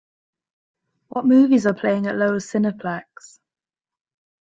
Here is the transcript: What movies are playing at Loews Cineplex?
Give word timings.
What 1.09 1.27
movies 1.27 1.67
are 1.67 1.75
playing 1.75 2.07
at 2.07 2.15
Loews 2.15 2.49
Cineplex? 2.51 3.37